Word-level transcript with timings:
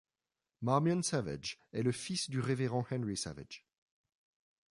Marmion 0.63 1.03
Savage 1.03 1.59
est 1.73 1.83
le 1.83 1.91
fils 1.91 2.31
du 2.31 2.39
révérend 2.39 2.83
Henry 2.91 3.15
Savage. 3.15 3.67